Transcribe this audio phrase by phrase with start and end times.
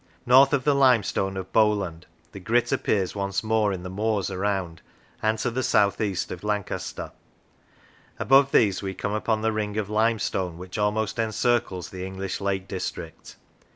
[0.25, 4.81] North of the limestone of Bowland the grit appears once more in the moors around
[5.21, 7.11] and to the south east of Lancaster;
[8.17, 12.67] above these we come upon the ring of limestone which almost encircles the English Lake
[12.67, 13.35] District.